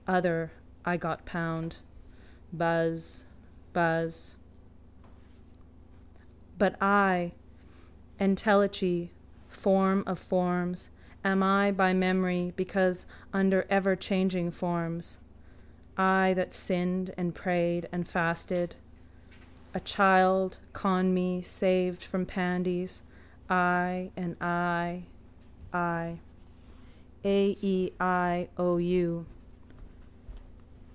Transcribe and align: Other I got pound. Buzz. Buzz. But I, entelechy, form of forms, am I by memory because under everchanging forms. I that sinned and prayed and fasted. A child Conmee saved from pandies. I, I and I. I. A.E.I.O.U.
Other 0.07 0.51
I 0.83 0.97
got 0.97 1.25
pound. 1.25 1.75
Buzz. 2.51 3.23
Buzz. 3.71 4.35
But 6.57 6.75
I, 6.81 7.31
entelechy, 8.19 9.09
form 9.47 10.03
of 10.05 10.19
forms, 10.19 10.89
am 11.23 11.41
I 11.43 11.71
by 11.71 11.93
memory 11.93 12.51
because 12.57 13.05
under 13.31 13.61
everchanging 13.69 14.51
forms. 14.51 15.17
I 15.97 16.33
that 16.35 16.53
sinned 16.53 17.13
and 17.15 17.33
prayed 17.33 17.87
and 17.93 18.05
fasted. 18.05 18.75
A 19.73 19.79
child 19.79 20.57
Conmee 20.73 21.41
saved 21.45 22.03
from 22.03 22.25
pandies. 22.25 23.01
I, 23.49 24.11
I 24.17 24.19
and 24.19 24.35
I. 24.41 25.03
I. 25.71 26.19
A.E.I.O.U. 27.23 29.25